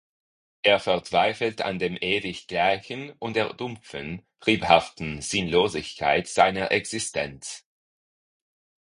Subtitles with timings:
[0.63, 7.67] Er verzweifelt an dem ewig Gleichen und der dumpfen, triebhaften Sinnlosigkeit seiner Existenz.